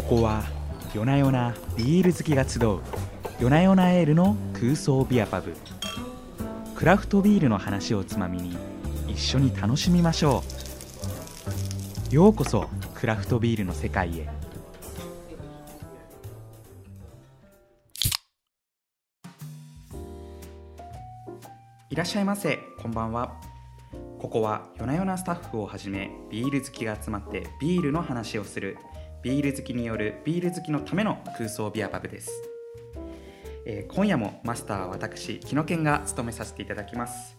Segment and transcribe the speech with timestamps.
[0.00, 0.42] ここは
[0.94, 2.80] 夜な夜なビール好きが集う
[3.38, 5.54] 夜な夜なエールの空想ビアパブ。
[6.74, 8.56] クラフトビールの話をつまみに
[9.06, 10.42] 一緒に楽しみましょ
[12.10, 12.14] う。
[12.14, 14.28] ようこそクラフトビールの世界へ。
[21.90, 22.58] いらっしゃいませ。
[22.82, 23.38] こんばんは。
[24.18, 28.78] ここは夜な夜なスタッフをはじめビール好きが集まってビールの話をする
[29.22, 32.30] ビール好きによるビール好きのための空想ビアパブです、
[33.66, 37.36] えー今夜もマスターは私木野健が務めさせていただきます、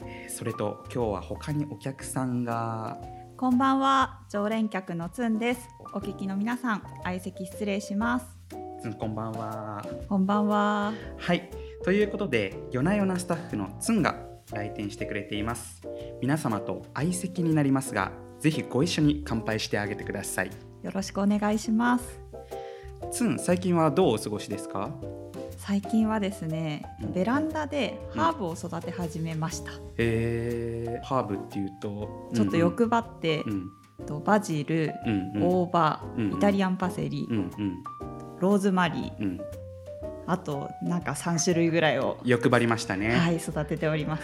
[0.00, 2.98] えーそれと今日は他にお客さんが。
[3.36, 5.68] こんばんは、常連客のつんです。
[5.94, 8.26] お聞きの皆さん、相席失礼します。
[8.80, 9.84] つんこんばんは。
[10.08, 10.92] こんばんは。
[11.18, 11.50] はい。
[11.84, 14.16] ということで夜な夜なスタッフのつんが
[14.52, 15.82] 来店してくれています。
[16.20, 20.50] 皆様と相席になりますがぜひご一緒に乾杯してあげてください
[20.82, 22.20] よろしくお願いします。
[23.10, 24.90] つん最近はどうお過ごしですか？
[25.56, 29.72] 最近はですねうん、ベランダでハーブを育て始めました。
[29.98, 33.70] えー、ハーブっていうとちょっと欲張って、うん。
[34.06, 35.42] とバジル、うんうん。
[35.42, 37.84] 大葉、うんイタリアンパセリ、うんうん。
[38.38, 39.40] ローズマリー、うん。
[40.26, 44.22] あとなんか3種類ぐらいを、欲張りましたね、はい育てております。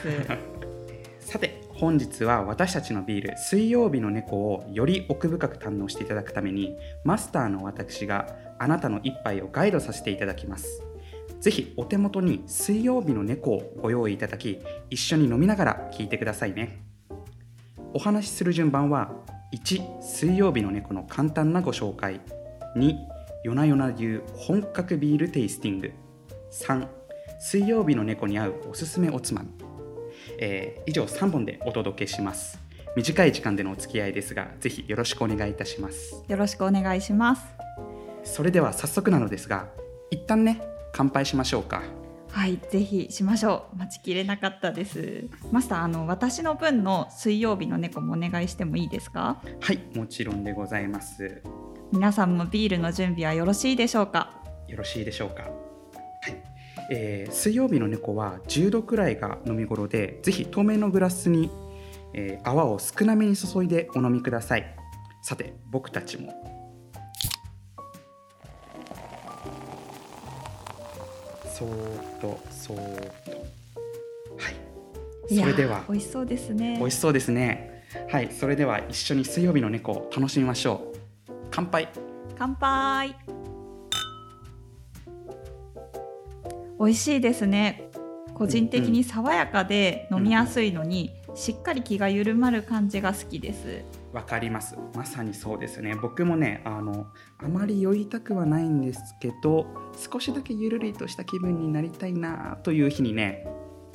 [1.20, 10.82] さて本日は私たちのビール水曜日の猫をより奥深く堪能していただくためにマスターの私があなたの一杯をガイドさせていただきます。
[11.40, 16.86] ぜひお手元に水曜日の猫をご用意いただき一緒に飲みながら聞いてくださいね。
[17.92, 19.12] お話しする順番は
[19.52, 22.22] 1水曜日の猫の簡単なご紹介。
[22.78, 22.94] 2
[23.44, 25.92] 夜な夜な流本格ビールテイスティング。
[26.50, 26.88] 3
[27.40, 29.73] 水曜日の猫に合うおすすめおつまみ。
[30.46, 32.60] えー以上3本でお届けします
[32.96, 37.42] 短い時間でのお付き合いですがぜひよろしくお願いいたしますよろしくお願いします。
[38.24, 39.68] それでは早速なのですが
[40.10, 40.60] 一旦ね
[40.92, 41.82] 乾杯しましょうか
[42.30, 43.76] はい、ぜひしましょう。
[43.78, 45.28] 待ちきれなかったです。
[45.52, 49.40] マスター、あの私の分の水曜日の猫もお願いしてもいいですか？
[49.60, 51.42] はいもちろんでございます
[51.92, 54.30] 皆さんもビールの準備はよろしいでしょうか？
[54.68, 56.42] よろしいでしょうかはい、
[56.90, 61.50] えー水曜日の猫は10度くらいが飲み頃でぜひ透明のグラスに、
[62.12, 64.76] えー泡を少なめに注いでお飲みください。
[65.22, 66.32] さて僕たちも。
[71.54, 73.30] そーっとそーっと。
[74.36, 75.34] はい。
[75.34, 75.84] それでは。
[75.88, 76.76] 美味しそうですね。
[76.78, 77.84] 美味しそうですね。
[78.10, 78.30] はい。
[78.32, 80.92] それでは一緒に水曜日の猫を楽しみましょ
[81.28, 81.32] う。
[81.50, 81.88] 乾杯。
[82.36, 83.33] 乾杯。
[86.78, 87.90] 美味しいですね。
[88.34, 93.84] 個人的に爽やかで飲みやすいのに、しっかり気が緩まる感じが好きです。
[94.14, 97.08] わかりますまさにそうですね僕もねあの
[97.38, 99.66] あまり酔いたくはないんですけど
[99.98, 103.44] 少しだけゆるりとした気分になりたいなという日にね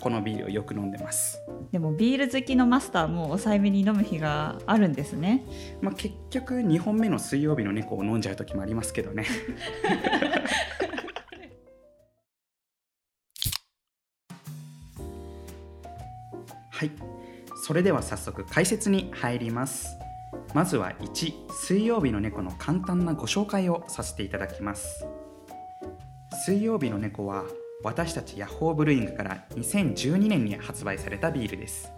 [0.02, 1.42] このビールをよく飲んでます、
[1.74, 5.46] でもビール好きのマスターも抑えめに飲む日があるんですね。
[5.82, 9.26] まあ、結局2本目の水曜日の猫を飲んじゃう時もありますけどね
[17.70, 20.00] それでは早速解説に入ります。
[20.56, 25.06] まずは1水曜日の猫の簡単なご紹介をさせていただきます。
[26.48, 27.44] 水曜日の猫は
[27.84, 31.92] 私たちヤッホーブルーイングから2012年に発売されたビールです。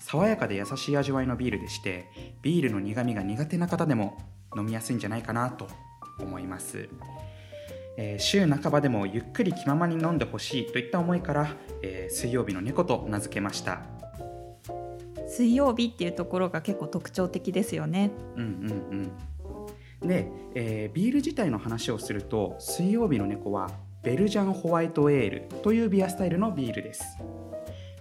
[0.00, 2.06] 爽やかで優しい味わいのビールでして
[2.40, 4.16] ビールの苦みが苦手な方でも
[4.56, 5.68] 飲みやすいんじゃないかなと
[6.18, 6.88] 思います、
[7.98, 14.07] えー週半ばでもゆっくり気ままに飲んでほしいといった思いから、えー水曜日の猫と名付けました。
[15.28, 18.10] 水曜日っていうところが結構特徴的ですよね。
[18.36, 19.10] うんうん
[20.02, 20.08] うん。
[20.08, 23.70] で、えービール自体の話をすると水曜日の猫は
[24.02, 27.04] ベルジャンホワイトエールというビアスタイルのビールです。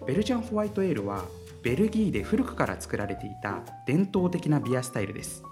[0.05, 1.25] ベルジャンホワイトエールは
[1.63, 5.43] ベルギーで古くから作られていた伝統的なビアスタイルです、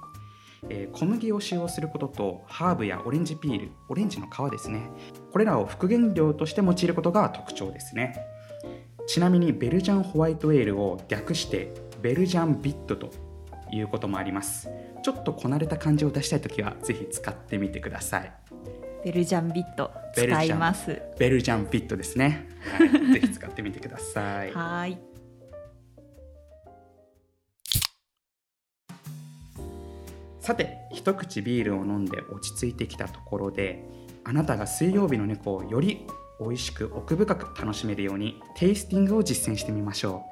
[0.69, 4.89] えー小麦を使用することとハーブやオレンジピールオレンジの皮ですね。
[5.31, 8.15] これらを副原料として用いることが特徴ですね。
[9.07, 13.11] ちなみにベルジャンホワイトエールを略してベルジャンビットと
[13.71, 14.69] いうこともあります。
[15.03, 18.33] ちょっとこなれた感じを出したいときはぜひ使ってみてください。
[19.03, 20.99] ベルジャンビット使います。
[21.19, 24.51] ベルジャンビットですね、はい、ぜひ使ってみてください。
[24.51, 24.97] はーい。
[30.39, 33.83] さて一口ビールを飲んで落ち着いてきたところで
[34.23, 36.05] あなたが水曜日の猫をより
[36.39, 40.23] 美味しく奥深く楽しめるようにテイスティングを実践してみましょ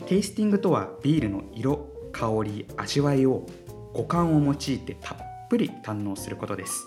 [0.00, 0.04] う。
[0.04, 3.46] テイスティングとはビールの色香り味わいを
[3.92, 5.18] 五感を用いてたっ
[5.48, 6.86] ぷり堪能することです。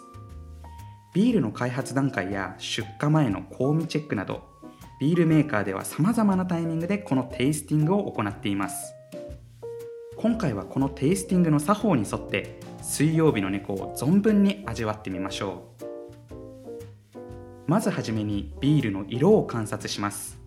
[1.14, 4.44] ビールの開発段階や出荷前の香味チェックなど
[5.00, 8.94] ビールメーカーでは様々なタイミングでこのテイスティングを行っています。
[10.16, 15.77] 今回はこのテイスティングの作法に沿って水曜日の猫を存分に味わってみましょう。
[17.68, 20.40] まずはじめにビールの色を観察します。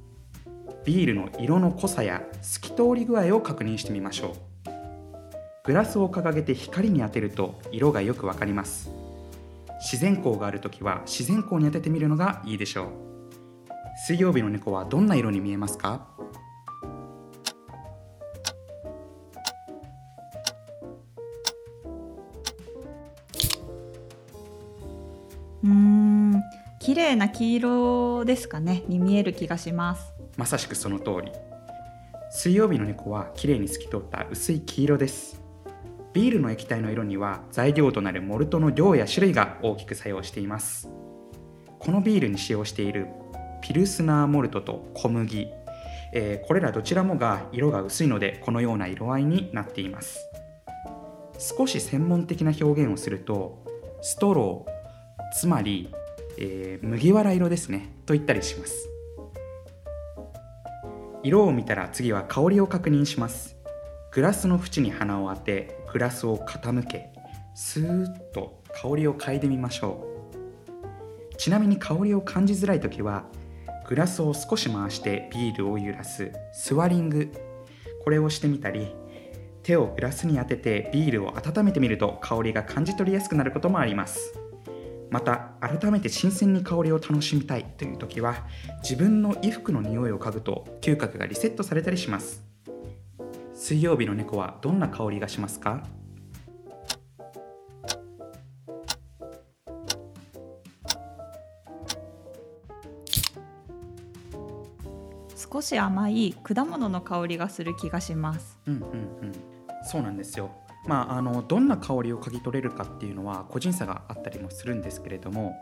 [0.86, 4.32] ビールの色の濃さや透き通り具合を確認してみましょう。
[5.66, 8.90] グラスを掲げて光に当てると色がよくわかります。
[9.82, 12.86] 自然光があるときは自然光に当ててみるのがいいでしょう。
[14.06, 16.08] 水曜日の猫はどんな色に見えますか？
[26.80, 30.14] 綺麗な黄色ですかねに見える気がします。
[30.38, 31.30] まさしくその通り。
[32.30, 35.42] 水曜日の猫は綺麗に透き通った薄い黄色です。
[36.14, 40.88] ビールの液体の色には材料となるモルトの量や種類が大きく作用しています。
[41.78, 43.08] このビールに使用している
[43.60, 45.48] ピルスナーモルトと小麦、
[46.14, 50.18] えーこれらどちらもが色が薄いのでこのような色合いになっています。
[51.38, 53.66] 少し専門的な表現をすると
[54.00, 54.80] ストロー
[55.32, 55.92] つまり、
[56.40, 57.90] えー麦わら色ですね。
[58.06, 58.88] と言ったりします。
[61.22, 63.56] 色を見たら次は香りを確認します。
[64.10, 67.10] グラスの縁に鼻を当てグラスを傾け
[67.54, 70.06] スーッと香りを嗅いでみましょ
[71.32, 71.36] う。
[71.36, 73.24] ちなみに香りを感じづらい時は
[73.86, 77.30] グラスを少し回してビールを揺らすスワリング。
[78.02, 78.94] これをしてみたり
[79.62, 84.49] 手をグラスに当ててビールを温めてみると香りが感じ取りやすくなることもあります。
[85.10, 88.46] また改めて新鮮に香りを楽しみたいという時は
[88.82, 92.44] 自分の衣服の匂いを嗅ぐと嗅覚がリセットされたりします。
[93.54, 95.84] 水曜日の猫はどんな香りがしますか？
[105.36, 108.58] 少し甘い果物の香りがする気がします。
[108.66, 108.84] うんうんう
[109.26, 109.32] ん。
[109.82, 110.50] そうなんですよ
[110.86, 115.54] まああのどんな香りを嗅ぎ取れるかっていうのは個人差があったりもするんですけれども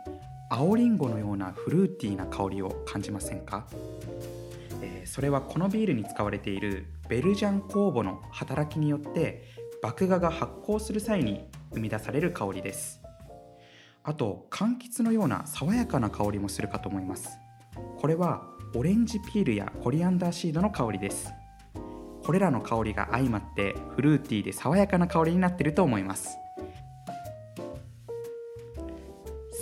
[0.50, 3.66] 青りんごのようなフルーティーな香りを感じませんか、
[4.82, 9.42] えーそれはこのビールに使われているベルジャン酵母の働きによって
[9.82, 13.00] 麦芽が発酵する際に生み出される香りです。
[14.04, 17.38] あと柑橘のような爽やかな香りもするかと思います。
[17.96, 18.42] これは
[18.74, 21.30] オレンジピールやコリアンダーシードの香りです。
[22.28, 26.36] これらの香りが相まってフルーティーで爽やかな香りになっていると思います。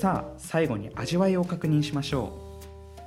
[0.01, 2.61] さあ最後に味わいを確認しましょ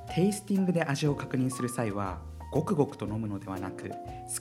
[0.08, 0.14] う。
[0.14, 3.90] テイスティングで味を確認する際はごくごくと飲むのではなく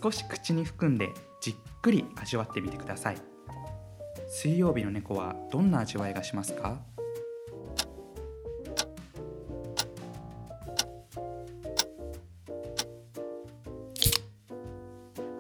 [0.01, 1.09] 少し口に含んで
[1.41, 3.17] じっくり味わってみてください。
[4.29, 6.79] 水曜日の猫はどんな味わいがしますか？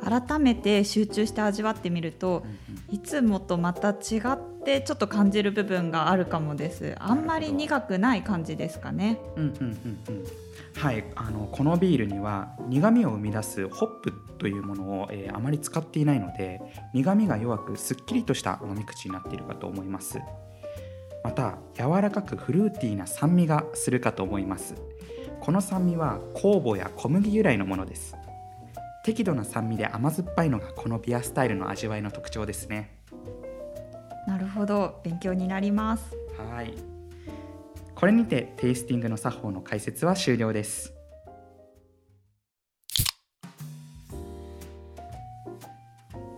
[0.09, 2.43] 改めて集中して味わってみると
[2.91, 6.95] いつもとまた違ってちょっと感じる部分があるかもです。
[6.99, 9.19] あんまり苦くない感じですかね。
[9.35, 10.25] うんうんうんうん。
[10.75, 16.61] はいあのこのビールには苦味を生み出すホップというものを、えーあまり使っていないので
[16.93, 20.19] 苦味が弱くすっきりとした飲み口になっているかと思います。
[21.23, 24.75] また柔らかくフルーティーな酸味がするかと思います。
[25.39, 28.15] この酸味は酵母や小麦由来のものです
[29.09, 33.01] 適度な酸味で甘酸っぱいのがこのビアスタイルの味わいの特徴ですね。
[34.27, 35.01] なるほど。
[35.03, 36.15] 勉強になります。
[36.37, 36.75] はい。
[37.95, 40.93] これにてテイスティングの作法の解説は終了です。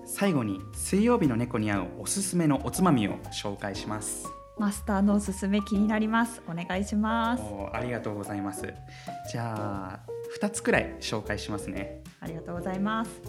[0.06, 4.30] 最後に水曜日の猫に合うおすすめのおつまみを紹介します。
[4.58, 6.42] マスターのおすすめ気になります。
[6.48, 7.44] お願いします。
[7.74, 8.74] ありがとうございます。
[9.30, 13.22] じゃあ2つくらい紹介しますねありがとうございます。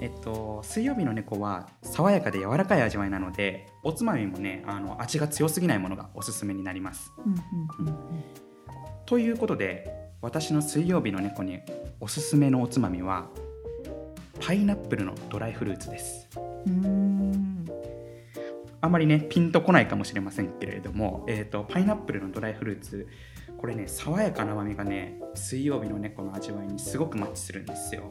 [0.00, 7.12] えっと水曜日の猫は爽やかで柔らかい味わいなのでおつまみもねあの味が強すぎないものがおすすめになります。
[7.24, 7.94] うんうんうん
[9.04, 11.60] ということで私の水曜日の猫に
[12.00, 13.26] おすすめのおつまみは
[14.40, 16.28] パイナップルのドライフルーツです。
[16.66, 17.52] うんうーん。
[18.80, 23.06] あまりねピンとこないかもしれませんけれども、えー、とパイナップルのドライフルーツ
[23.62, 28.02] これね爽やかな甘みがね水曜日の猫の味わいにすごくマッチするんですよ。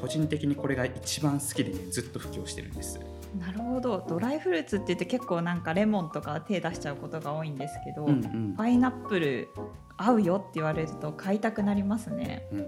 [0.00, 2.98] 個人的にこれが一番好きでねずっと布教してるんです。
[3.38, 4.04] なるほど。
[4.08, 8.54] ドライフルーツって言って結構なんかレモンとか手出しちゃうことが多いんですけど、うんうん。
[8.56, 9.48] パイナップル
[9.96, 12.48] 合うよって言われると買いたくなりますね。
[12.50, 12.66] うんうん、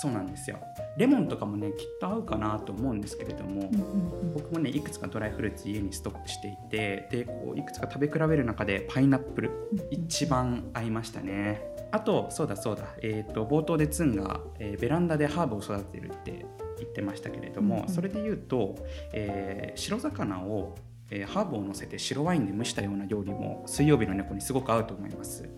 [0.00, 0.58] そうなんですよ
[0.96, 4.34] レモンとかもねきっと合うかなと思うんですけれども、うんうんうん。
[4.34, 9.50] 僕もねいくつかドライフルーツ家にストックしていてでこういくつか食べ比べる中でパイナップル
[9.90, 11.62] 一番合いましたね。
[11.90, 16.44] あとそうだそうだ、えー、と冒頭でツンが、えーベランダでハーブを育ててるって
[16.78, 17.88] 言ってましたけれども、うんうん。
[17.88, 18.74] それで言うと、
[19.12, 20.74] えー白魚を、
[21.10, 25.48] えーハーブを乗せて白ワインで蒸したような料理も水曜日の猫にすごく合うと思います。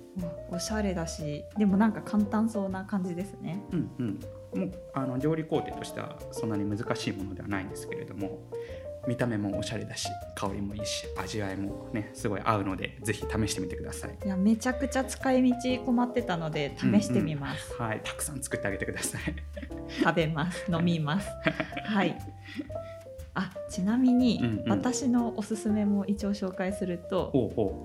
[0.50, 3.62] おしゃれだしでもなんか簡単そうな感じですね。
[3.73, 4.21] うんうん
[4.56, 8.40] もうあの料理工程としてはそんなに難しいものではないんですけれども
[9.06, 14.18] 見た目もおしゃれだし香りもいいし味わいもねすごい合うのでぜひ試してみてください。
[14.25, 19.22] いやめちゃくちゃ使い道困ってたので試してみます、はいたくさん作ってあげてください。
[20.02, 21.28] 食べます飲みます。
[21.84, 22.18] はい。
[23.34, 24.70] あちなみに、うんうん。
[24.70, 27.32] 私のおすすめも一応紹介すると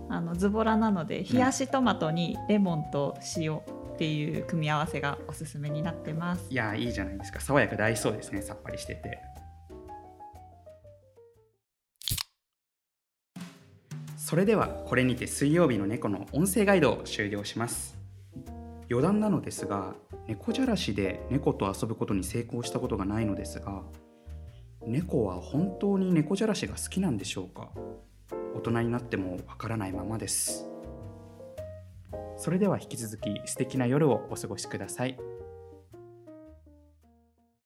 [0.09, 3.61] あのズボラなので冷やしトマトにレモンと塩
[3.93, 6.47] っていう組み合わせがおすすめになってます。
[6.49, 7.39] いやいいじゃないですか。
[7.39, 9.19] 爽やかで合いそうですねさっぱりしてて。
[14.17, 17.97] それではこれにて水曜日の猫の音声ガイドを終了します。
[18.89, 19.93] 余談なのですが
[20.27, 23.83] 猫じゃらしで猫と遊ぶことに成功したことがないのですが
[24.85, 27.69] 猫は本当に猫じゃらしが好きなんでしょうか？
[28.55, 30.67] 大人になってもわからないままです。
[32.41, 35.15] それでは引き続き素敵な夜をお過ごしください。